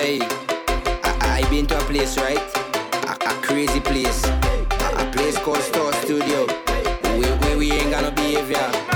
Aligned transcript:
Hey, 0.00 0.18
I, 0.22 1.42
I 1.44 1.50
been 1.50 1.66
to 1.66 1.76
a 1.76 1.80
place, 1.82 2.16
right? 2.16 2.38
A, 3.04 3.12
a 3.12 3.42
crazy 3.42 3.80
place. 3.80 4.24
A, 4.24 4.94
a 4.96 5.10
place 5.12 5.36
called 5.36 5.58
Store 5.58 5.92
Studio. 5.92 6.46
Where, 6.46 7.36
we 7.40 7.56
we 7.56 7.72
ain't 7.72 7.90
got 7.90 8.04
no 8.04 8.10
behavior. 8.10 8.89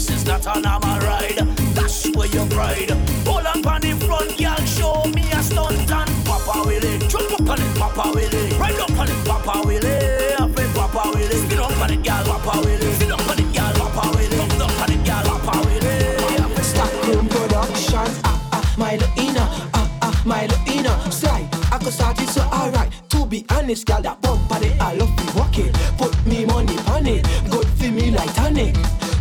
This 0.00 0.22
is 0.22 0.24
not 0.24 0.56
an 0.56 0.64
armor 0.64 0.98
ride. 1.04 1.36
Dash 1.74 2.08
where 2.16 2.26
your 2.28 2.46
pride. 2.46 2.88
Pull 3.22 3.46
up 3.46 3.66
on 3.66 3.82
the 3.82 3.92
front, 4.00 4.32
girl. 4.40 4.56
Show 4.64 5.04
me 5.12 5.30
a 5.30 5.42
stunt 5.42 5.76
and 5.76 6.24
Papa 6.24 6.62
Willie. 6.64 6.98
Jump 7.06 7.30
up 7.34 7.50
on 7.50 7.60
it, 7.60 7.76
Papa 7.76 8.10
Willie. 8.14 8.56
Ride 8.56 8.80
up 8.80 8.96
on 8.96 9.08
it, 9.10 9.26
Papa 9.28 9.60
Willie. 9.62 10.32
Up 10.40 10.56
it, 10.56 10.74
Papa 10.74 11.02
Willie. 11.12 11.36
Spin 11.44 11.58
up 11.58 11.78
on 11.78 11.92
it, 11.92 12.02
girl. 12.02 12.24
Papa 12.24 12.60
Willie. 12.64 12.92
Spin 12.94 13.12
up 13.12 13.28
on 13.28 13.38
it, 13.40 13.52
girl. 13.52 13.74
Papa 13.76 14.16
Willie. 14.16 14.36
Come 14.38 14.62
up 14.62 14.80
on 14.80 14.90
it, 14.90 15.04
girl. 15.04 15.36
Papa 15.36 15.68
Willie. 15.68 16.62
Stockholm 16.64 17.28
production. 17.28 18.08
Ah 18.24 18.48
ah, 18.56 18.74
my 18.78 18.94
inner. 19.20 19.48
Ah 19.76 19.98
ah, 20.00 20.22
my 20.24 20.48
inner. 20.66 20.96
Slide. 21.12 21.46
I 21.70 21.76
could 21.76 21.92
start 21.92 22.18
it 22.22 22.30
so 22.30 22.40
alright. 22.48 22.90
To 23.10 23.26
be 23.26 23.44
honest, 23.50 23.84
girl, 23.84 24.00
that 24.00 24.18
bump 24.22 24.50
on 24.50 24.64
it. 24.64 24.80
I 24.80 24.94
love 24.94 25.14
to 25.14 25.38
walk 25.38 25.58
it. 25.58 25.74
Put 25.98 26.16
me 26.24 26.46
money 26.46 26.78
on 26.88 27.06
it 27.06 27.49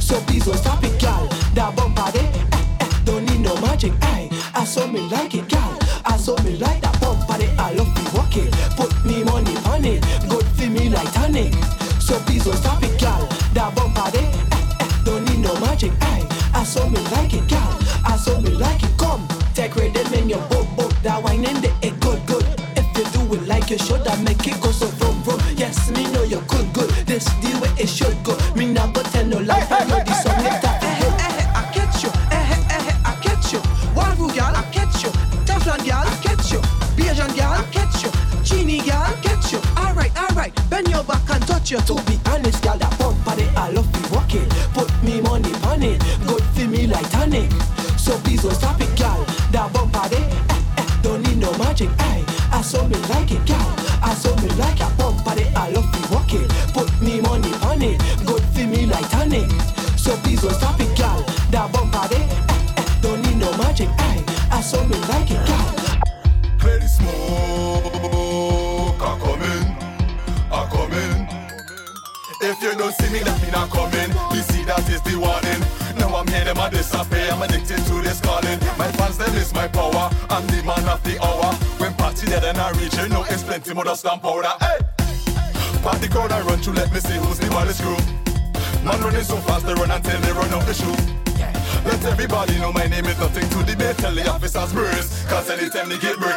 so 0.09 0.19
please 0.21 0.45
don't 0.45 0.57
stop 0.57 0.83
it, 0.83 0.99
gal. 0.99 1.27
That 1.53 1.75
bumper, 1.75 2.11
they 2.11 2.25
eh, 2.25 2.79
eh, 2.81 2.89
don't 3.05 3.25
need 3.27 3.41
no 3.41 3.53
magic. 3.61 3.93
I, 4.02 4.27
I 4.55 4.63
saw 4.65 4.88
me 4.88 5.02
like 5.02 5.35
it. 5.35 5.48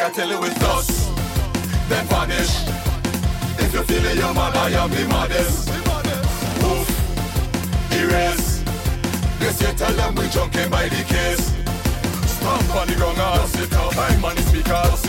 I 0.04 0.10
tell 0.10 0.28
you 0.28 0.40
with 0.40 0.60
us, 0.64 1.06
then 1.88 2.04
vanish. 2.06 2.66
If 3.60 3.72
you 3.72 3.84
feel 3.84 4.04
it, 4.04 4.16
your 4.16 4.34
man, 4.34 4.52
I 4.56 4.70
am 4.70 4.90
the 4.90 5.06
maddest. 5.06 5.68
Oof, 6.64 6.88
erase. 7.92 8.64
This 9.38 9.62
year 9.62 9.72
tell 9.74 9.92
them 9.92 10.16
we 10.16 10.26
junkin' 10.28 10.70
by 10.70 10.88
the 10.88 11.04
case. 11.04 11.54
Stamp 12.26 12.74
on 12.74 12.88
the 12.88 12.94
ground 12.96 13.16
and 13.16 13.40
dust 13.42 13.58
it 13.60 13.72
out. 13.74 13.96
I'm 13.96 14.24
on 14.24 14.34
the 14.34 14.42
speaker. 14.42 15.01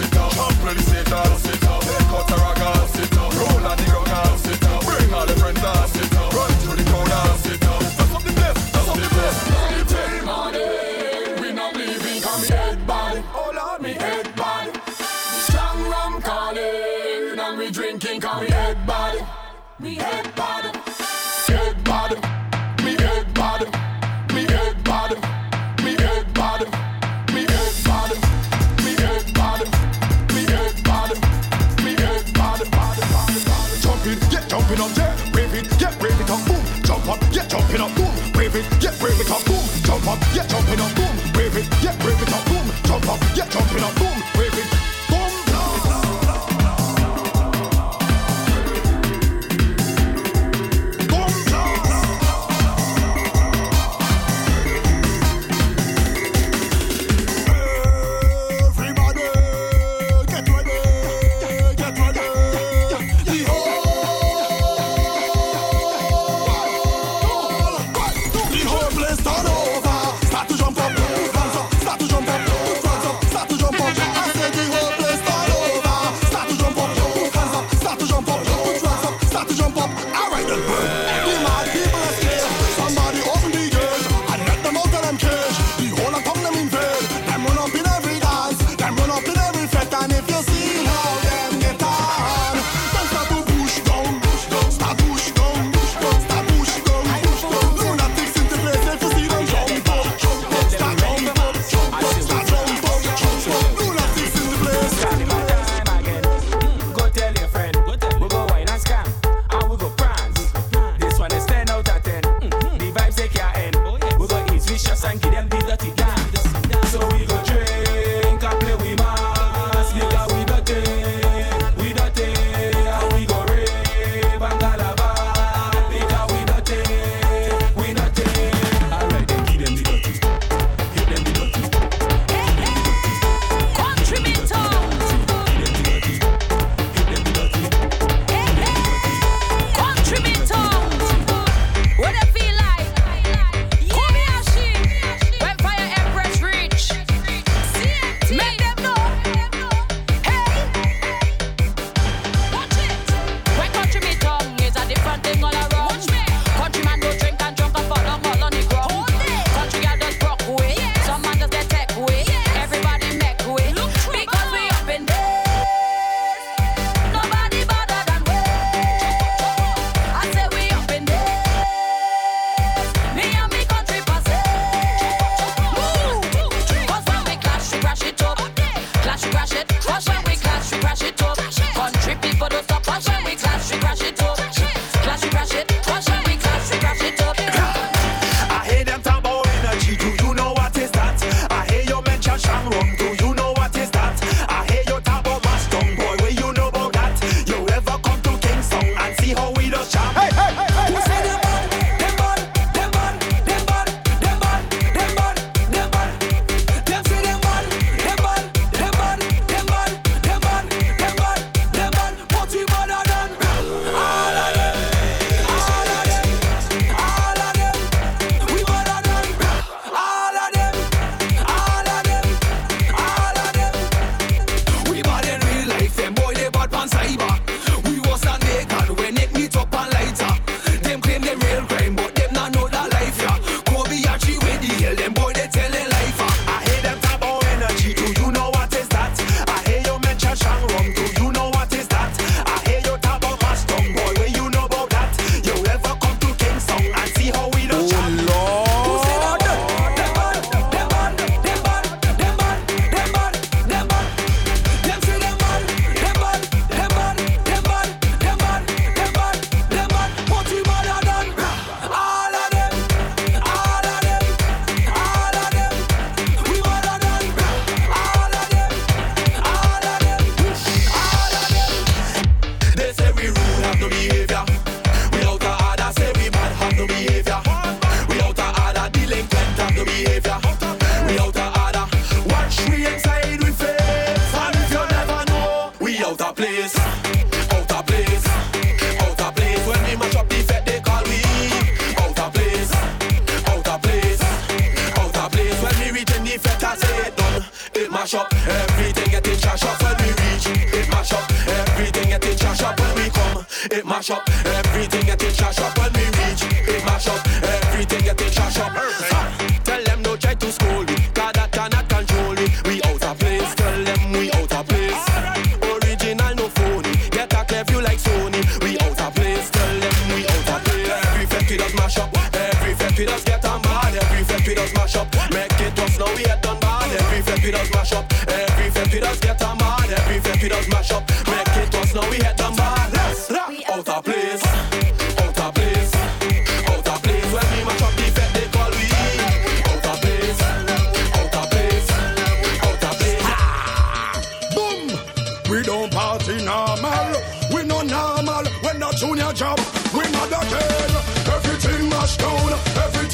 job. 349.34 349.60
We 349.94 350.04
not 350.12 350.28
again. 350.28 350.92
Everything 351.36 351.90
mashed 351.90 352.20
down. 352.20 352.54
Everything 352.86 353.13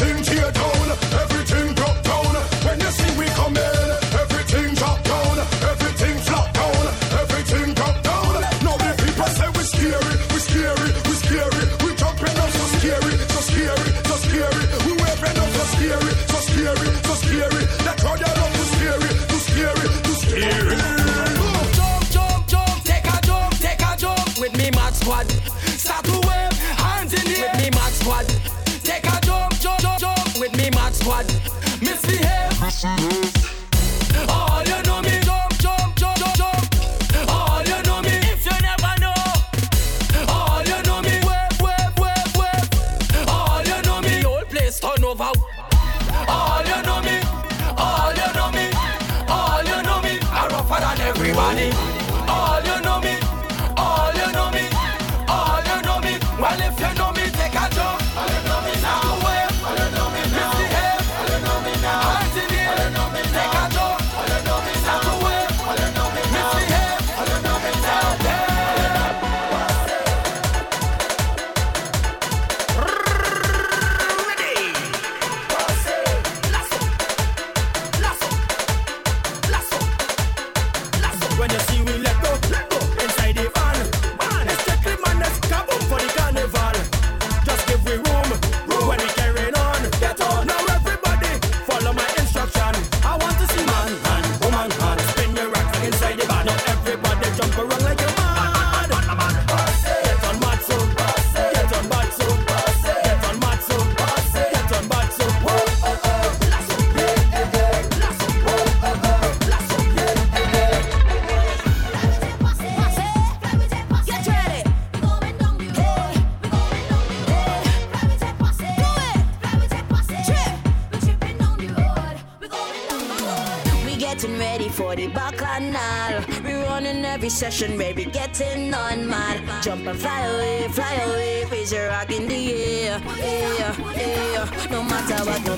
session, 127.39 127.77
baby, 127.77 128.03
getting 128.03 128.73
on 128.73 129.07
mad. 129.07 129.63
Jump 129.63 129.87
and 129.87 129.97
fly 129.97 130.25
away, 130.25 130.67
fly 130.67 130.93
away, 131.07 131.45
raise 131.45 131.71
your 131.71 131.87
rock 131.87 132.11
in 132.11 132.27
the 132.27 132.53
air, 132.53 133.01
air, 133.21 133.73
air. 133.95 134.45
No 134.69 134.83
matter 134.83 135.23
what, 135.23 135.41
no 135.45 135.55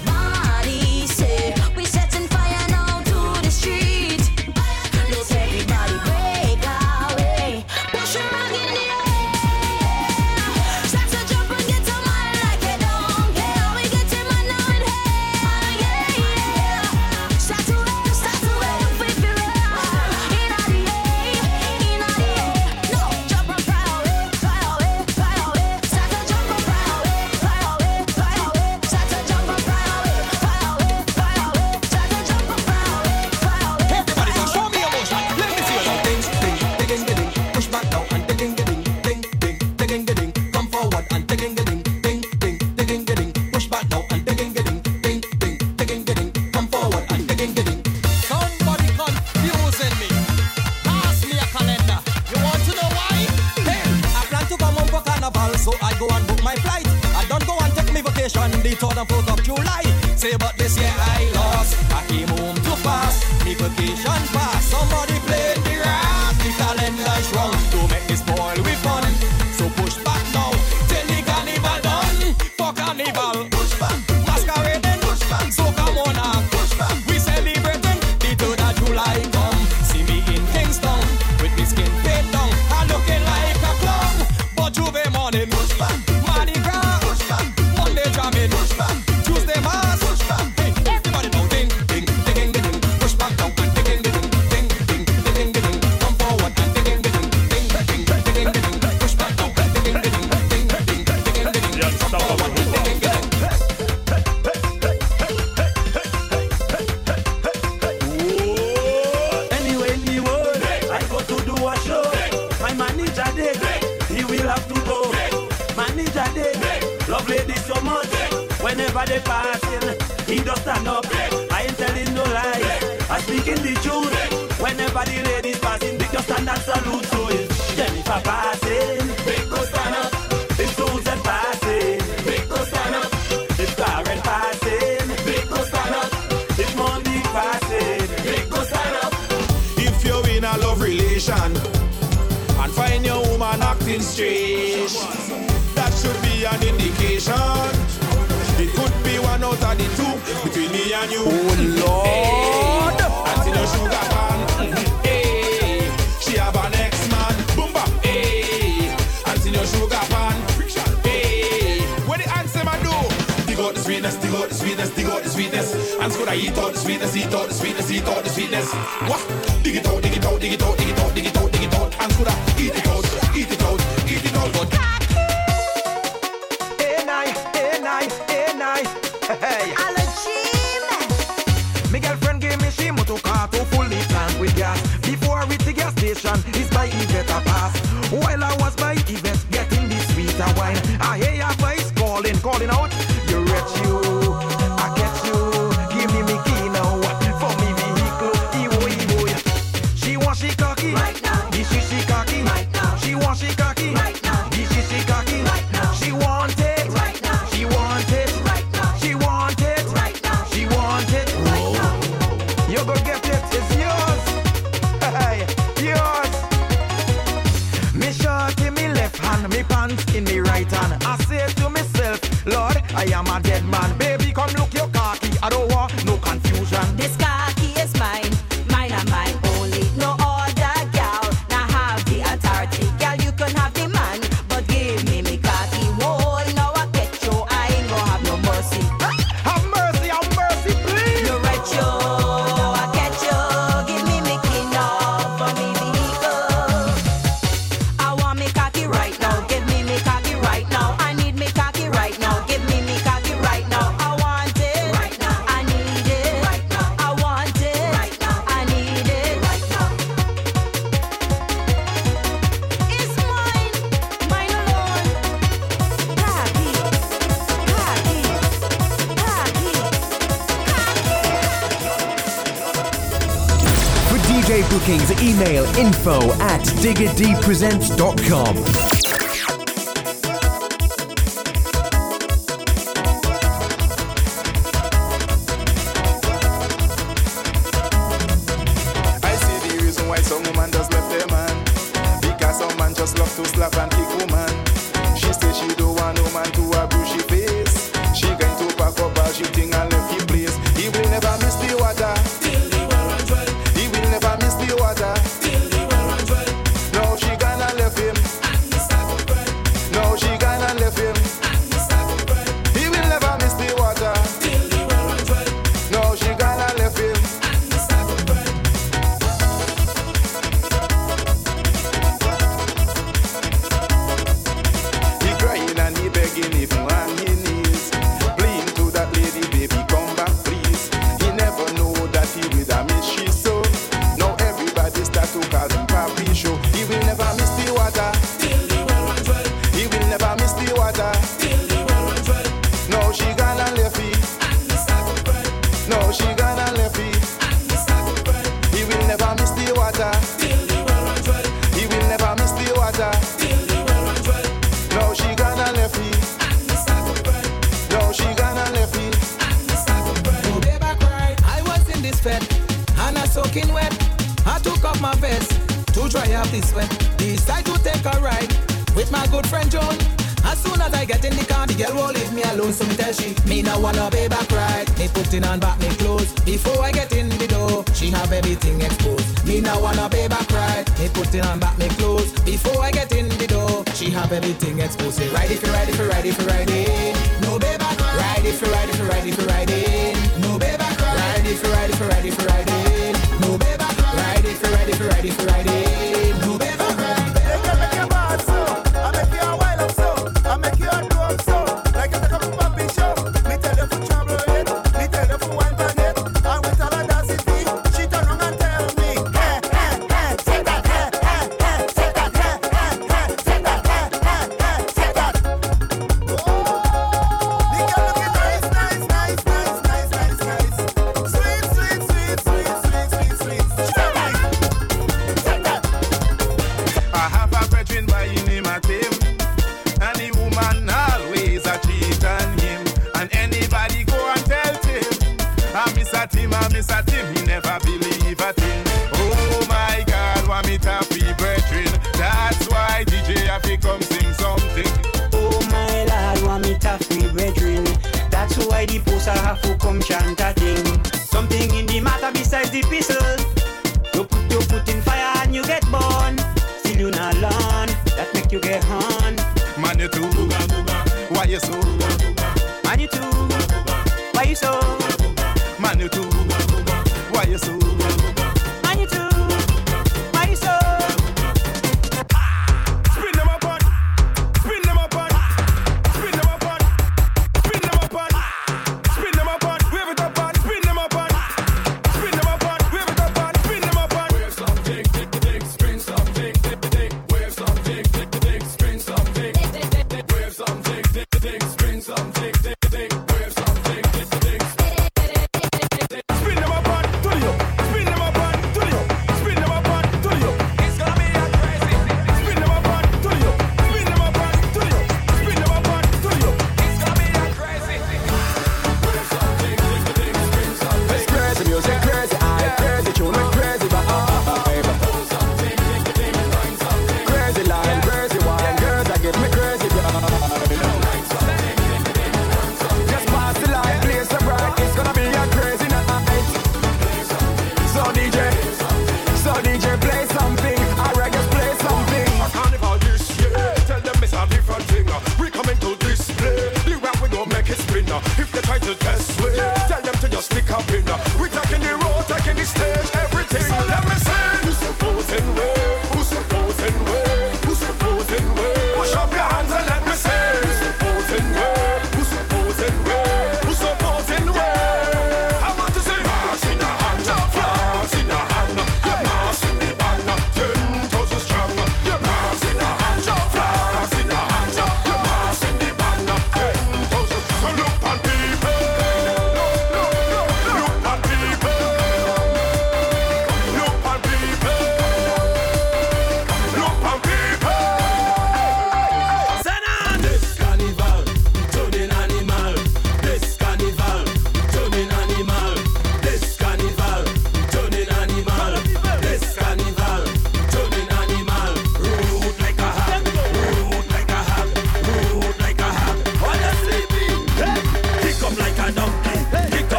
diggerdpresents.com. 277.41 278.70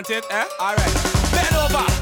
want 0.00 0.10
it? 0.10 0.26
Eh? 0.30 0.46
All 0.58 0.74
right. 0.74 0.94
Bend 1.30 1.56
over, 1.56 1.99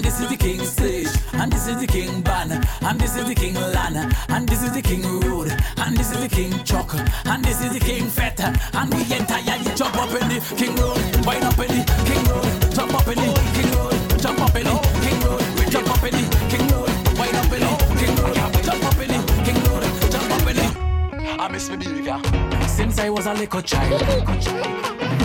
and 0.00 0.06
this 0.06 0.18
is 0.18 0.28
the 0.30 0.36
king 0.36 0.64
stage, 0.64 1.08
and 1.34 1.52
this 1.52 1.68
is 1.68 1.78
the 1.78 1.86
king 1.86 2.22
banner, 2.22 2.58
and 2.80 2.98
this 2.98 3.16
is 3.16 3.26
the 3.26 3.34
king 3.34 3.52
lana, 3.52 4.10
and 4.30 4.48
this 4.48 4.62
is 4.62 4.72
the 4.72 4.80
king 4.80 5.02
road, 5.20 5.52
and 5.76 5.94
this 5.94 6.10
is 6.10 6.20
the 6.22 6.28
king 6.28 6.52
chuck, 6.64 6.94
and 7.26 7.44
this 7.44 7.60
is 7.60 7.70
the 7.74 7.80
king 7.80 8.06
feta, 8.08 8.48
and 8.72 8.94
we 8.94 9.02
entire 9.14 9.58
you 9.58 9.74
jump 9.76 9.94
up 9.96 10.08
in 10.08 10.26
the 10.32 10.40
king 10.56 10.74
road, 10.76 10.96
wind 11.26 11.44
up 11.44 11.58
in 11.58 11.68
the 11.68 11.84
king 12.08 12.24
road, 12.32 12.72
jump 12.72 12.94
up 12.94 13.08
in 13.08 13.18
the 13.20 13.28
king 13.52 13.70
road, 13.76 13.92
jump 14.18 14.40
up 14.40 14.56
in 14.56 14.64
the 14.64 14.74
king 15.04 15.20
road, 15.20 15.70
jump 15.70 15.90
up 15.90 16.02
in 16.02 16.12
the 16.16 16.24
king 16.48 16.66
road, 16.72 16.88
wind 17.20 17.36
up 17.36 17.52
in 17.52 17.60
the 17.60 17.72
king 18.00 18.16
road, 18.16 18.64
jump 18.64 18.84
up 18.84 19.00
in 19.04 19.08
the 19.12 19.20
king 19.44 19.60
road, 19.68 19.84
jump 20.10 20.30
up 20.32 20.48
in 20.48 20.56
the. 20.56 21.42
I 21.42 21.48
miss 21.48 21.68
me 21.68 21.76
behavior 21.76 22.18
since 22.66 22.98
I 22.98 23.10
was 23.10 23.26
a 23.26 23.34
little 23.34 23.60
child. 23.60 24.00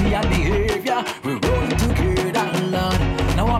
Me 0.04 0.12
behavior 0.28 1.02
we 1.24 1.34
roll 1.36 1.65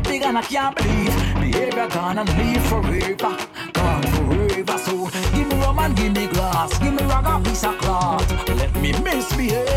big 0.08 0.24
and 0.24 0.38
I 0.38 0.42
can't 0.42 0.76
believe. 0.76 1.16
Behavior 1.40 1.88
gonna 1.90 2.24
live 2.24 2.66
forever, 2.68 3.38
gone 3.74 4.04
forever. 4.16 4.78
So 4.78 5.10
give 5.34 5.48
me 5.48 5.56
rum 5.62 5.80
and 5.80 5.96
give 5.96 6.14
me 6.14 6.28
glass, 6.28 6.78
give 6.80 6.94
me 6.94 7.04
rag 7.06 7.26
and 7.26 7.46
piece 7.46 7.64
of 7.64 7.78
cloth. 7.80 8.30
Let 8.50 8.74
me 8.76 8.92
misbehave. 9.04 9.68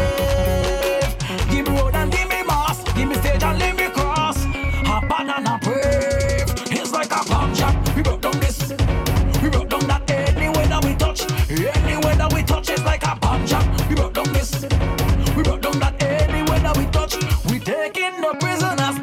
Give 1.50 1.66
me 1.66 1.80
road 1.80 1.94
and 1.94 2.12
give 2.12 2.28
me 2.28 2.42
mass, 2.44 2.82
give 2.94 3.08
me 3.08 3.14
stage 3.16 3.42
and 3.42 3.58
let 3.58 3.76
me 3.76 3.88
cross. 3.88 4.44
A 4.44 5.00
banana 5.08 5.58
brave, 5.62 6.48
it's 6.70 6.92
like 6.92 7.10
a 7.12 7.24
bomb 7.28 7.54
shot 7.54 7.74
We 7.96 8.02
broke 8.02 8.22
down 8.22 8.38
this, 8.40 8.72
we 9.42 9.50
broke 9.50 9.68
down 9.68 9.86
that 9.86 10.10
Anywhere 10.10 10.66
that 10.66 10.84
we 10.84 10.94
touch, 10.94 11.20
anywhere 11.50 12.16
that 12.16 12.32
we 12.32 12.42
touch 12.42 12.70
It's 12.70 12.84
like 12.84 13.04
a 13.04 13.16
bomb 13.16 13.46
shot, 13.46 13.64
we 13.88 13.94
broke 13.94 14.14
down 14.14 14.32
this. 14.32 14.64
We 15.36 15.42
broke 15.42 15.62
down 15.62 15.78
that 15.80 16.02
anywhere 16.02 16.58
that 16.60 16.76
we 16.76 16.86
touch. 16.86 17.14
We 17.50 17.58
taking 17.60 18.20
the 18.20 18.36
prisoners. 18.40 18.98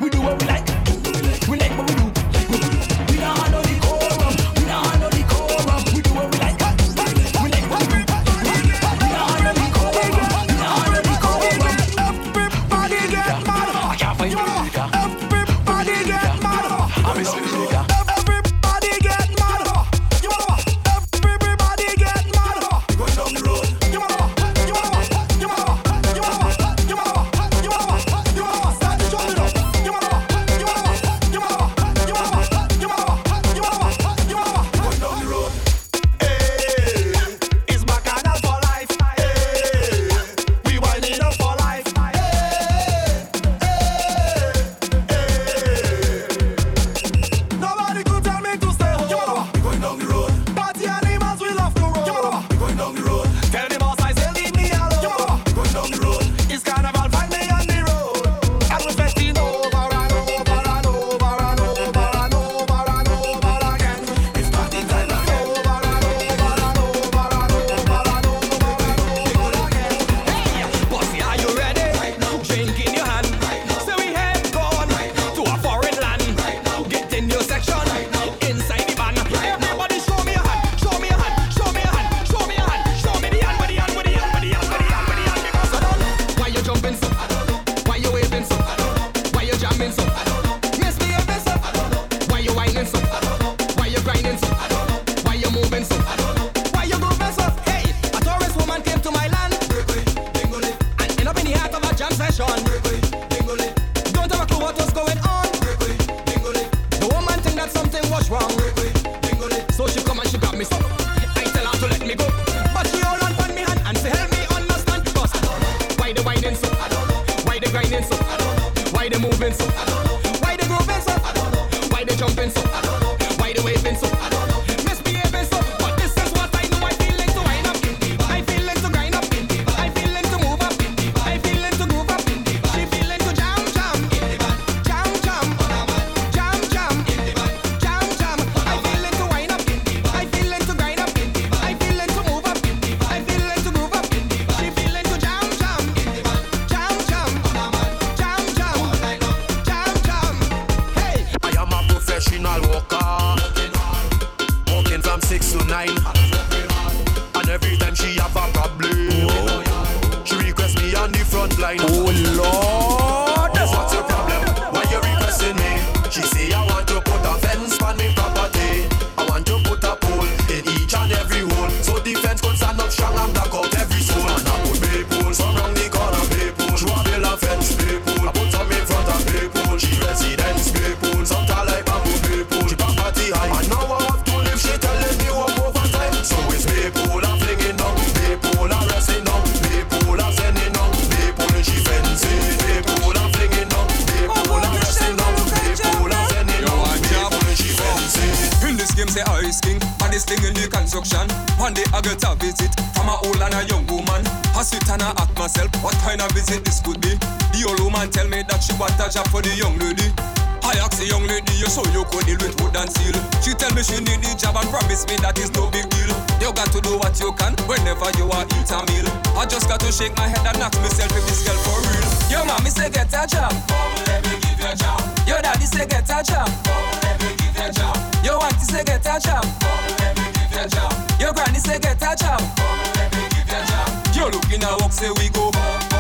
what 208.86 209.30
for 209.34 209.42
the 209.42 209.50
young 209.58 209.74
lady. 209.82 210.14
I 210.62 210.78
asked 210.82 210.98
the 210.98 211.06
young 211.10 211.26
lady, 211.26 211.54
you 211.58 211.70
show 211.70 211.86
you 211.94 212.06
could 212.10 212.26
deal 212.26 212.38
with 212.42 212.58
wood 212.62 212.74
and 212.78 212.90
steel. 212.90 213.18
She 213.42 213.54
tell 213.54 213.74
me 213.74 213.82
she 213.82 213.98
need 214.02 214.22
the 214.22 214.34
job 214.38 214.58
and 214.58 214.66
promise 214.70 215.06
me 215.10 215.18
that 215.22 215.38
is 215.38 215.54
no 215.54 215.70
big 215.70 215.86
deal. 215.90 216.10
You 216.42 216.50
got 216.54 216.70
to 216.74 216.82
do 216.82 216.98
what 216.98 217.18
you 217.22 217.34
can 217.38 217.54
whenever 217.70 218.10
you 218.18 218.30
are 218.34 218.46
eat 218.46 218.70
a 218.70 218.82
meal. 218.90 219.06
I 219.38 219.46
just 219.46 219.70
got 219.70 219.82
to 219.82 219.90
shake 219.94 220.14
my 220.18 220.26
head 220.30 220.42
and 220.46 220.62
ask 220.62 220.78
myself 220.82 221.14
if 221.14 221.24
this 221.26 221.46
girl 221.46 221.58
for 221.66 221.78
real. 221.82 222.06
Your 222.30 222.44
mommy 222.46 222.70
say 222.70 222.90
get 222.90 223.10
a 223.14 223.26
job. 223.26 223.54
Mom, 223.70 223.94
let 224.10 224.22
me 224.26 224.38
give 224.42 224.58
you 224.58 224.70
a 224.70 224.74
job. 224.78 225.02
Yo, 225.26 225.38
daddy 225.42 225.66
say 225.66 225.86
get 225.86 226.10
a 226.10 226.18
job. 226.22 226.50
Mom, 226.66 226.86
let 227.06 227.18
me 227.22 227.30
give 227.38 227.54
you 227.58 227.66
a 227.66 227.70
job. 227.74 227.98
Yo, 228.26 228.34
auntie 228.42 228.66
say 228.70 228.84
get 228.86 229.06
a 229.06 229.16
job. 229.22 229.46
Mom, 229.66 229.82
let 230.02 230.14
me 230.18 230.26
give 230.34 230.50
you 230.50 230.62
a 230.62 230.66
job. 230.70 230.94
Yo, 231.22 231.30
granny 231.34 231.62
say 231.62 231.78
get 231.78 232.02
a 232.02 232.12
job. 232.18 232.42
Mom, 232.58 232.78
let 232.98 233.10
me 233.14 233.22
give 233.34 233.50
you 233.50 233.58
a 233.58 233.62
job. 233.70 233.90
Yo, 234.14 234.24
looking 234.34 234.66
at 234.66 234.74
work 234.82 234.94
say 234.94 235.14
we 235.14 235.30
go. 235.30 235.54
Mom, 235.54 235.95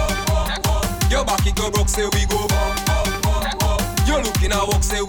Go 1.55 1.71
broke, 1.71 1.89
say 1.89 2.03
we 2.13 2.25
go 2.25 2.43
up, 2.45 2.89
up, 2.89 3.25
up, 3.25 3.63
up. 3.63 3.81
You're 4.07 4.21
looking 4.21 4.51
at 4.51 4.67
walk, 4.67 4.83
say 4.83 5.01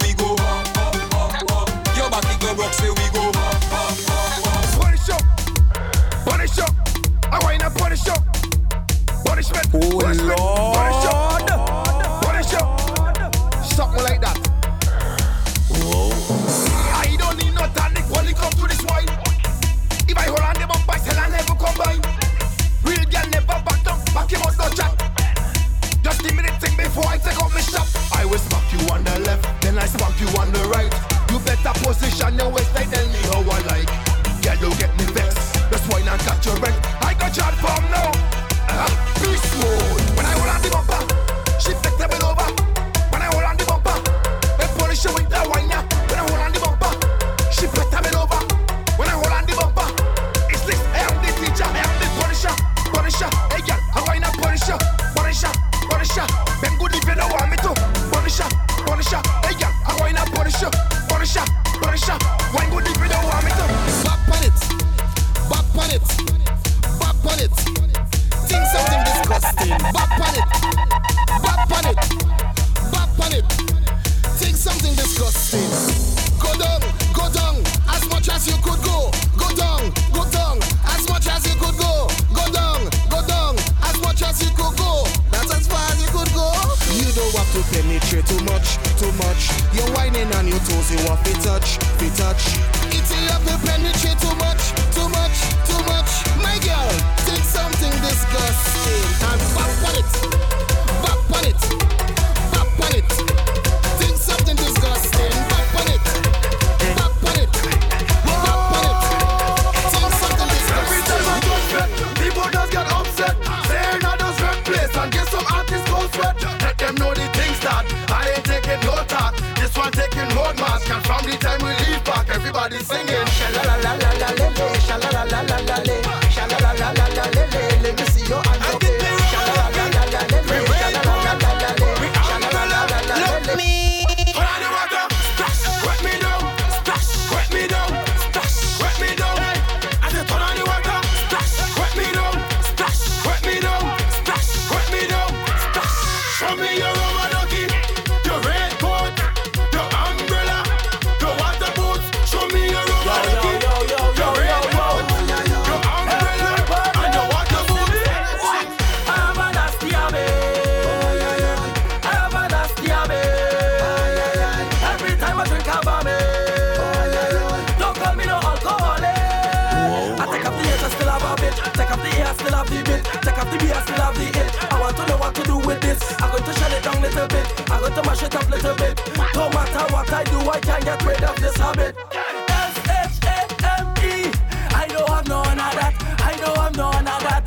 little 177.17 177.27
bit. 177.35 177.71
I 177.71 177.79
got 177.79 177.95
to 177.95 178.03
mash 178.03 178.23
it 178.23 178.35
up 178.35 178.49
little 178.49 178.75
bit. 178.75 178.95
No 179.33 179.49
matter 179.49 179.93
what 179.93 180.13
I 180.13 180.23
do, 180.23 180.37
I 180.49 180.59
can't 180.59 180.83
get 180.83 181.03
rid 181.03 181.23
of 181.23 181.35
this 181.37 181.57
habit. 181.57 181.95
S 182.13 182.75
H 182.85 183.17
A 183.25 183.37
M 183.79 183.87
E. 184.05 184.31
I 184.69 184.85
know 184.93 185.05
I'm 185.07 185.25
no 185.25 185.41
of 185.41 185.73
that. 185.79 185.93
I 186.19 186.33
know 186.41 186.53
I'm 186.53 186.73
no 186.73 186.89
of 186.89 187.21
that. 187.25 187.43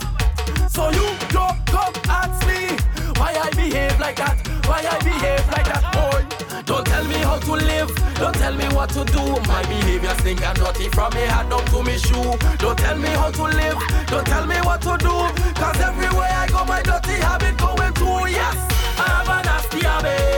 So 0.71 0.91
you 0.91 1.07
don't 1.31 1.59
come 1.67 1.95
at 2.11 2.35
me 2.47 2.75
why 3.19 3.33
I 3.39 3.51
behave 3.55 3.99
like 4.01 4.17
that. 4.17 4.37
Why 4.67 4.83
I 4.83 4.99
behave 5.05 5.47
like 5.55 5.67
that. 5.71 5.85
Boy, 5.95 6.21
don't 6.65 6.87
tell 6.87 7.05
me 7.05 7.19
how 7.23 7.39
to 7.39 7.53
live. 7.53 7.91
Don't 8.17 8.35
tell 8.35 8.55
me 8.55 8.67
what 8.75 8.91
to 8.91 9.05
do. 9.05 9.23
My 9.47 9.63
behavior 9.63 10.15
stink 10.19 10.43
and 10.43 10.59
dirty 10.59 10.89
from 10.89 11.15
me 11.15 11.21
head 11.21 11.53
up 11.53 11.65
to 11.71 11.83
me 11.85 11.97
shoe. 11.97 12.35
Don't 12.59 12.77
tell 12.77 12.99
me 12.99 13.09
how 13.11 13.31
to 13.31 13.45
live. 13.45 13.79
Don't 14.09 14.27
tell 14.27 14.47
me 14.47 14.57
what 14.67 14.83
to 14.83 14.99
do. 14.99 15.15
Cause 15.55 15.81
everywhere 15.81 16.35
I 16.43 16.49
go, 16.49 16.65
my 16.65 16.83
dirty 16.83 17.23
habit 17.23 17.57
going 17.57 17.93
through. 17.95 18.27
Yes 18.35 18.70
nasty 20.03 20.30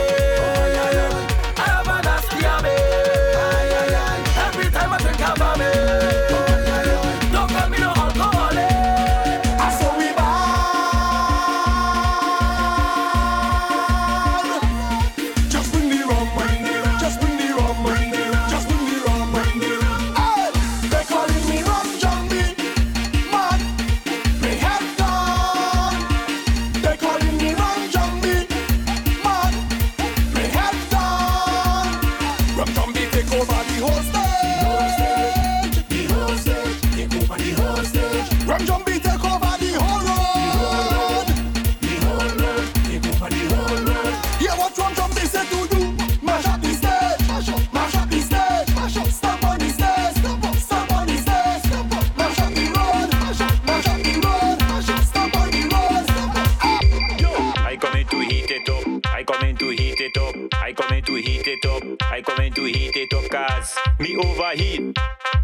me 64.55 64.59
overheat. 64.61 64.97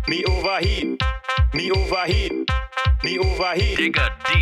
Me 0.07 0.23
overheat. 0.25 1.01
Me 1.53 1.71
overheat. 1.71 2.49
Me 3.03 3.17
overheat. 3.17 3.95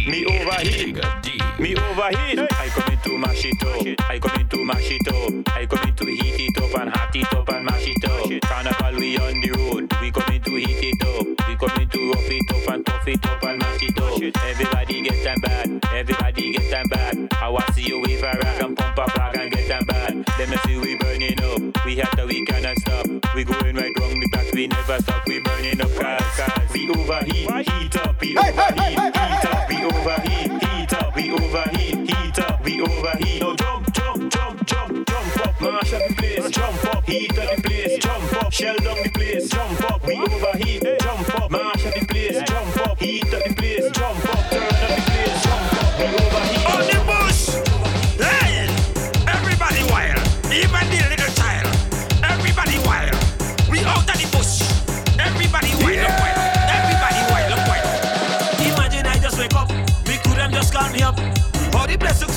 Me 0.07 0.25
overheat. 0.25 1.59
Me 1.59 1.75
overheat. 1.75 2.39
I 2.51 2.69
come 2.69 2.91
in 2.91 2.99
to 2.99 3.17
mash 3.17 3.45
it 3.45 3.63
up. 3.63 4.09
I 4.09 4.19
come 4.19 4.41
in 4.41 4.49
to 4.49 4.65
mash 4.65 4.91
it 4.91 5.07
up. 5.07 5.55
I 5.55 5.65
come 5.65 5.87
in 5.87 5.95
to 5.95 6.05
heat 6.05 6.49
it 6.49 6.57
up 6.57 6.81
and 6.81 6.89
hot 6.89 7.15
it 7.15 7.33
up 7.33 7.49
and 7.49 7.65
mash 7.65 7.87
it 7.87 8.05
up. 8.05 8.41
Carnival 8.41 8.99
we 8.99 9.17
on 9.17 9.39
the 9.39 9.51
road. 9.51 9.93
We 10.01 10.11
come 10.11 10.33
in 10.33 10.41
to 10.41 10.55
heat 10.55 10.83
it 10.83 11.03
up. 11.03 11.47
We 11.47 11.55
come 11.55 11.81
in 11.81 11.89
to 11.89 12.11
rough 12.11 12.29
it 12.29 12.51
up 12.51 12.73
and 12.73 12.85
tough 12.85 13.07
it 13.07 13.25
up 13.25 13.43
and 13.43 13.59
mash 13.59 13.83
it 13.83 14.01
up. 14.01 14.43
Everybody 14.49 15.01
get 15.01 15.23
them 15.23 15.41
bad. 15.41 15.85
Everybody 15.93 16.51
get 16.51 16.71
them 16.71 16.87
bad. 16.89 17.33
I 17.41 17.49
want 17.49 17.73
see 17.73 17.83
you 17.83 18.01
wave 18.01 18.23
a 18.23 18.37
rag 18.43 18.63
and 18.63 18.77
pump 18.77 18.97
a 18.97 19.09
flag 19.11 19.37
and 19.37 19.51
get 19.51 19.67
them 19.67 19.85
bad. 19.85 20.25
Let 20.37 20.49
me 20.49 20.57
see 20.65 20.77
we 20.77 20.97
burning 20.97 21.41
up. 21.41 21.85
We 21.85 21.95
had 21.95 22.11
the 22.17 22.25
we 22.27 22.43
cannot 22.43 22.77
stop. 22.79 23.07
We 23.33 23.43
going 23.43 23.75
right 23.75 23.97
wrong 23.99 24.19
we 24.57 24.65
never 24.65 24.99
stop. 24.99 25.27
We 25.27 25.39
burning 25.39 25.79
up 25.79 25.93
cars. 25.93 26.21
cars. 26.35 26.73
We 26.73 26.89
overheat, 26.89 27.69
heat 27.69 27.95
up. 27.95 28.19
We 28.19 28.35
overheat, 28.35 28.97
heat 28.97 29.45
up. 29.45 29.69
We 29.69 29.83
overheat, 29.83 30.63
heat 30.63 30.93
up. 30.93 31.15
We 31.15 31.31
overheat, 31.31 32.09
heat 32.09 32.39
up. 32.39 32.63
We 32.65 32.81
overheat. 32.81 33.41
No 33.41 33.55
jump, 33.55 33.93
jump, 33.93 34.31
jump, 34.31 34.65
jump, 34.65 35.07
jump 35.07 35.45
up. 35.45 35.61
Mash 35.61 35.93
up 35.93 36.01
the 36.07 36.15
place, 36.15 36.49
jump 36.49 36.85
up. 36.85 37.05
Heat 37.05 37.37
up 37.37 37.55
the 37.55 37.61
place, 37.61 37.97
jump 37.99 38.43
up. 38.43 38.51
Shell 38.51 38.77
down 38.77 38.97
the 39.03 39.09
place, 39.13 39.47
jump 39.47 39.91
up. 39.91 40.03
We 40.07 40.15
overheat, 40.17 40.83
jump 41.01 41.35
up. 41.35 41.51
Mash 41.51 41.85
up 41.85 41.93
the 41.93 42.05
place, 42.07 42.41
jump 42.47 42.77
up. 42.77 42.99
Heat 42.99 43.33
up 43.33 43.43
the 43.43 43.53
place, 43.53 43.91
jump 43.91 44.25
up. 44.25 44.49
Turn 44.49 44.63
up 44.63 44.89
the 44.89 45.01
place, 45.05 45.43
jump 45.43 45.73
up. 45.73 45.99
We 45.99 46.05
overheat. 46.05 46.36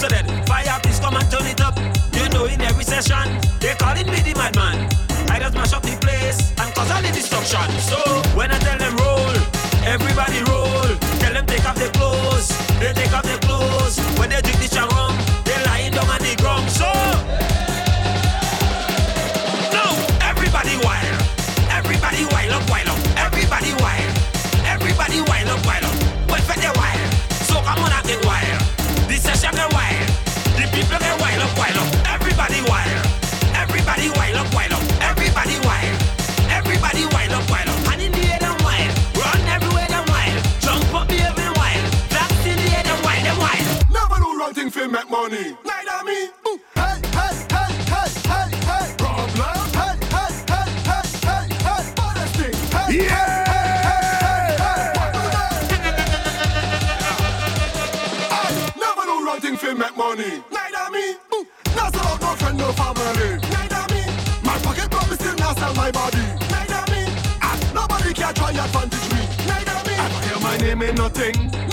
So 0.00 0.08
dead, 0.08 0.24
fire 0.48 0.80
please 0.82 0.98
come 0.98 1.14
and 1.14 1.30
turn 1.30 1.46
it 1.46 1.60
up. 1.60 1.76
You 2.16 2.26
know 2.30 2.46
in 2.46 2.60
every 2.62 2.84
session, 2.84 3.28
they 3.60 3.74
calling 3.76 4.06
me 4.06 4.20
the 4.24 4.32
madman. 4.34 4.88
I 5.28 5.38
just 5.38 5.54
mash 5.54 5.74
up 5.74 5.82
the 5.82 5.96
place 6.00 6.40
and 6.56 6.72
cause 6.74 6.90
all 6.90 7.02
the 7.02 7.12
destruction. 7.12 7.68
So 7.84 8.00
when 8.32 8.50
I 8.50 8.58
tell 8.58 8.78
them 8.78 8.96
roll, 8.96 9.36
everybody 9.84 10.40
roll. 10.48 10.88
Tell 11.20 11.34
them 11.34 11.44
take 11.44 11.66
off 11.68 11.76
their 11.76 11.92
clothes, 11.92 12.48
they 12.80 12.94
take 12.94 13.12
off 13.12 13.24
their 13.24 13.38
clothes. 13.44 14.00
When 14.18 14.30
they 14.30 14.40
drink 14.40 14.58
the 14.64 14.69
do 44.80 44.86
wrong 44.86 44.88
thing 44.88 44.88
for 44.88 44.88
make 44.88 45.10
money. 45.10 45.56
Neither 45.64 46.04
me. 46.04 46.28
Ooh. 46.48 46.60
Hey, 46.74 47.00
hey, 47.12 47.34
hey, 47.50 47.72
hey, 47.92 48.10
hey, 48.30 48.48
hey. 48.68 48.94
Problem. 48.98 49.66
Hey, 49.76 49.96
hey, 50.14 50.32
hey, 50.50 50.70
hey, 50.88 51.06
hey, 51.26 51.46
hey. 51.64 51.94
Honesty. 52.00 52.48
Hey, 52.76 53.04
Yeah. 53.04 53.44
hey, 53.50 53.76
hey, 53.84 54.06
hey, 54.24 54.56
hey. 54.64 54.92
What 54.96 55.12
do 55.12 55.20
they? 55.34 55.94
Hey, 58.34 58.52
never 58.80 59.02
do 59.02 59.26
wrong 59.26 59.40
thing 59.40 59.56
make 59.74 59.96
money. 59.96 60.42
Neither 60.50 60.90
me. 60.92 61.16
Ooh. 61.34 61.46
Not 61.76 61.92
no 62.20 62.34
friend, 62.36 62.58
no 62.58 62.72
family. 62.72 63.38
Neither 63.50 63.84
me. 63.94 64.02
My 64.44 64.58
pocket 64.58 64.90
probably 64.90 65.16
still 65.16 65.36
not 65.36 65.58
sell 65.58 65.74
my 65.74 65.90
body. 65.90 66.24
Neither 66.50 66.82
me. 66.92 67.02
And 67.42 67.74
nobody 67.74 68.14
can 68.14 68.34
try 68.34 68.50
advantage 68.50 69.08
me. 69.12 69.22
Neither 69.46 69.78
me. 69.88 69.94
Ever 70.04 70.20
hear 70.26 70.40
my 70.40 70.56
name 70.58 70.82
in 70.82 70.94
nothing? 70.96 71.69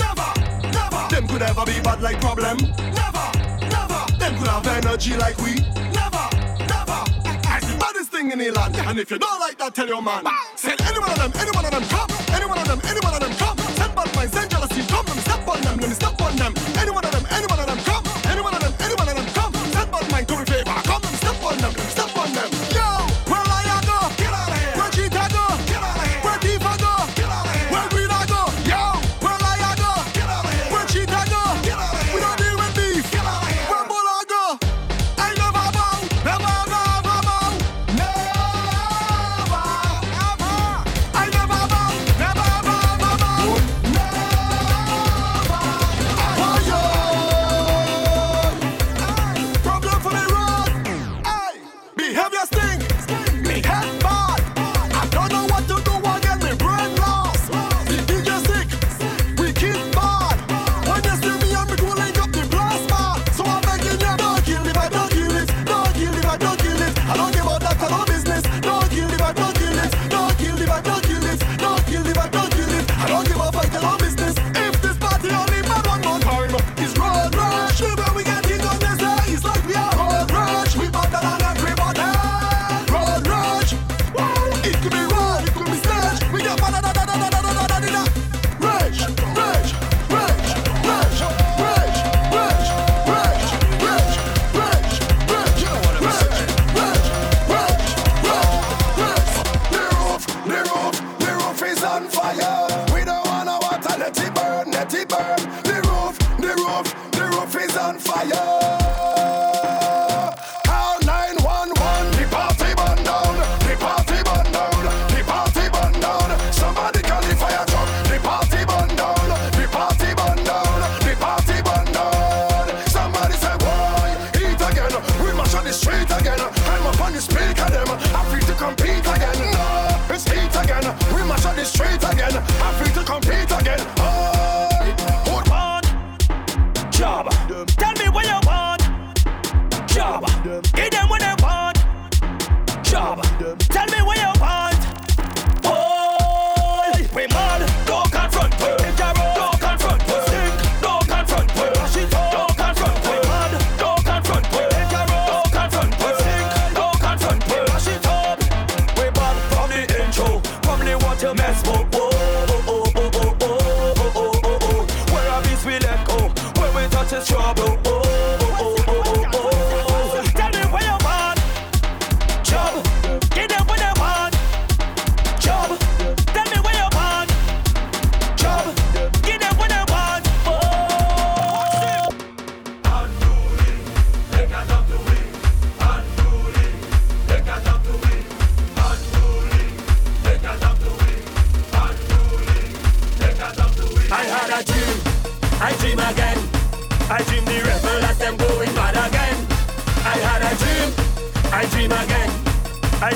Never, 1.58 1.74
be 1.74 1.82
bad 1.82 2.02
like 2.04 2.22
problem. 2.22 2.58
Never, 2.58 3.32
never. 3.66 4.06
Them 4.20 4.38
could 4.38 4.48
have 4.48 4.68
energy 4.68 5.18
like 5.18 5.36
we. 5.40 5.56
Never, 5.90 6.30
never. 6.70 7.00
I 7.26 7.60
the 7.60 7.78
baddest 7.80 8.12
thing 8.12 8.30
in 8.30 8.38
the 8.38 8.52
land. 8.52 8.76
And 8.78 9.00
if 9.00 9.10
you 9.10 9.18
don't 9.18 9.40
like 9.40 9.58
that, 9.58 9.74
tell 9.74 9.88
your 9.88 10.04
man. 10.04 10.24
Send 10.56 10.80
any 10.82 11.00
one 11.00 11.10
of 11.10 11.18
them, 11.18 11.32
any 11.34 11.50
one 11.50 11.66
of 11.66 11.72
them 11.72 11.84
come. 11.86 12.10
Any 12.30 12.46
one 12.46 12.60
of 12.60 12.68
them, 12.68 12.80
any 12.84 13.00
one 13.00 13.14
of 13.16 13.20
them 13.22 13.34
come. 13.38 13.57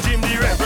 regime 0.02 0.22
direct. 0.22 0.61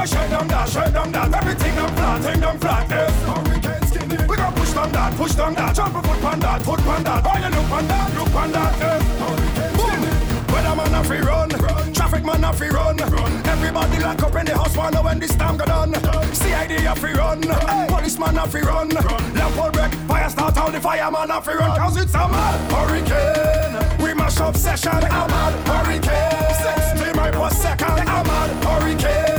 go 0.00 0.06
shut 0.06 0.30
down 0.30 0.48
that, 0.48 0.68
shut 0.68 0.92
down 0.92 1.12
that. 1.12 1.34
Everything 1.34 1.74
them 1.76 1.94
flat, 1.94 2.24
hang 2.24 2.40
them 2.40 2.58
flat. 2.58 2.88
Yes, 2.88 3.22
hurricane 3.28 3.86
skinny. 3.88 4.16
We 4.28 4.36
go 4.36 4.50
push 4.56 4.72
down 4.72 4.92
that, 4.92 5.16
push 5.16 5.34
down 5.34 5.54
that. 5.54 5.74
Jump 5.74 5.96
a 5.96 6.02
foot 6.02 6.20
pan 6.20 6.40
that, 6.40 6.62
foot 6.62 6.80
pan 6.80 7.02
that. 7.04 7.24
Oh, 7.24 7.36
you 7.36 7.50
look 7.54 7.66
pan 7.68 7.86
that, 7.88 8.08
look 8.16 8.28
pan 8.32 8.52
that. 8.52 8.72
Yes, 8.80 9.02
hurricane 9.20 9.74
skinny. 9.80 10.12
Weather 10.52 10.74
man 10.76 10.94
a 10.94 11.04
free 11.04 11.20
run. 11.20 11.48
run, 11.50 11.92
traffic 11.92 12.24
man 12.24 12.44
a 12.44 12.52
free 12.52 12.70
run. 12.70 12.96
run. 12.96 13.32
Everybody 13.46 13.98
lock 14.00 14.22
up 14.22 14.34
in 14.36 14.46
the 14.46 14.56
house, 14.56 14.76
wanna 14.76 15.02
when 15.02 15.18
this 15.18 15.34
time 15.36 15.56
go 15.56 15.64
done. 15.64 15.92
done. 15.92 16.34
CID 16.34 16.72
a 16.86 16.94
free 16.96 17.12
run, 17.12 17.40
run. 17.42 17.68
Hey. 17.68 17.86
policeman 17.88 18.38
a 18.38 18.46
free 18.48 18.62
run. 18.62 18.88
run. 18.88 19.34
Lamp 19.34 19.58
all 19.58 19.70
break, 19.70 19.92
fire 20.08 20.30
start 20.30 20.56
All 20.56 20.70
the 20.70 20.80
fireman 20.80 21.30
a 21.30 21.40
free 21.42 21.54
run. 21.54 21.76
Cause 21.78 21.96
it's 21.98 22.14
a 22.14 22.24
mad 22.28 22.60
hurricane. 22.72 24.02
We 24.02 24.14
mash 24.14 24.40
up 24.40 24.56
session, 24.56 24.96
a 24.96 25.22
mad 25.28 25.54
hurricane. 25.68 26.96
60 26.96 27.16
miles 27.18 27.36
per 27.36 27.50
second, 27.54 28.08
a 28.08 28.24
mad 28.24 28.64
hurricane. 28.64 29.29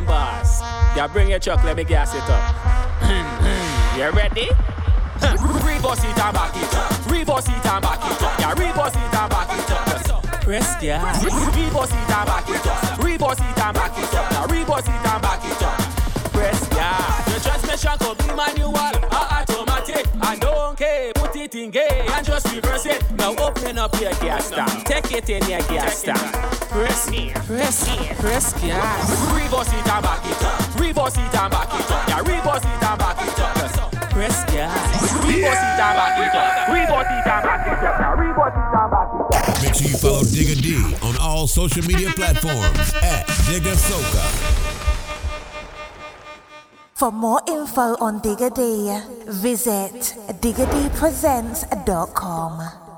them 0.00 0.06
boss. 0.06 0.60
Yeah, 0.96 1.06
bring 1.06 1.30
your 1.30 1.38
truck, 1.38 1.62
let 1.64 1.76
me 1.76 1.84
gas 1.84 2.14
it 2.14 2.22
up. 2.22 2.54
Hmm, 3.02 3.26
hmm. 3.44 3.98
you 3.98 4.10
ready? 4.10 4.48
reverse 5.20 6.04
it 6.04 6.18
and 6.18 6.34
back 6.34 6.56
it 6.56 6.74
up. 6.74 7.10
Reverse 7.10 7.48
it 7.48 7.66
and 7.66 7.82
back 7.82 8.00
it 8.00 8.22
up. 8.22 8.40
Yeah, 8.40 8.52
reverse 8.52 8.94
it 8.94 9.14
and 9.14 9.30
back 9.30 9.50
it 9.52 9.70
up. 10.10 10.40
Press 10.42 10.80
gas. 10.80 11.24
Reverse 11.24 11.90
it 11.90 11.94
and 11.94 12.26
back 12.26 12.48
it 12.48 12.66
up. 12.66 12.98
Reverse 12.98 13.38
it 13.38 13.58
and 13.60 13.74
back 13.74 13.98
it 13.98 14.14
up. 14.14 14.32
Yeah, 14.32 14.58
reverse 14.58 14.88
it 14.88 15.06
and 15.06 15.22
back 15.22 15.44
it 15.44 15.62
up. 15.62 16.32
Press 16.32 16.68
gas. 16.68 17.30
Your 17.30 17.40
transmission 17.40 17.98
could 17.98 18.18
be 18.18 18.34
manual 18.34 18.76
or 18.76 19.49
thing, 21.60 21.72
hey, 21.72 22.06
and 22.08 22.26
just 22.26 22.52
reverse 22.54 22.86
it. 22.86 23.02
Now 23.18 23.34
open 23.36 23.78
up 23.78 23.92
your 24.00 24.12
gas 24.12 24.50
tank, 24.50 24.84
take 24.84 25.12
it 25.12 25.28
in 25.28 25.42
your 25.48 25.60
gas 25.68 26.02
tank. 26.02 26.18
Press, 26.70 27.06
press, 27.46 27.88
press 28.18 28.52
gas. 28.60 29.34
Reverse 29.34 29.68
it 29.68 29.88
and 29.88 30.02
back 30.02 30.24
it 30.24 30.42
up. 30.42 30.80
Reverse 30.80 31.16
it 31.16 31.34
and 31.34 31.50
back 31.52 31.74
it 31.74 31.90
up. 31.90 32.08
Yeah, 32.08 32.20
reverse 32.20 32.64
it 32.64 32.84
and 32.84 32.98
back 32.98 33.18
it 33.20 33.40
up. 33.40 34.10
Press 34.10 34.44
gas. 34.46 35.12
Reverse 35.26 35.62
it 35.68 35.80
and 35.80 35.96
back 35.98 36.18
it 36.18 36.34
up. 36.34 36.68
Reverse 36.68 37.10
it 37.10 37.26
and 37.28 37.42
back 37.44 37.66
it 37.66 37.84
up. 37.84 38.00
Now 38.00 38.14
reverse 38.16 38.56
it 38.56 38.76
and 38.80 38.90
back 38.90 39.08
it 39.12 39.20
up. 39.36 39.62
Make 39.62 39.74
sure 39.74 39.88
you 39.88 39.96
follow 39.96 40.22
Digga 40.22 40.56
D 40.62 40.66
on 41.06 41.16
all 41.20 41.46
social 41.46 41.84
media 41.84 42.10
platforms 42.10 42.94
at 43.02 43.26
Digga 43.46 43.74
Soca. 43.74 44.89
For 47.00 47.08
more 47.10 47.40
info 47.48 47.96
on 47.96 48.20
Digga 48.20 48.52
D, 48.52 48.92
visit 49.24 50.12
diggerdpresents.com. 50.42 52.89